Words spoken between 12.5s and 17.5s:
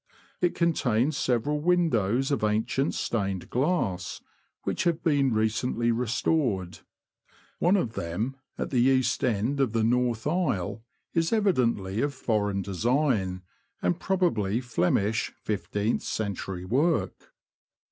design, and probably Flemish fifteenth century work.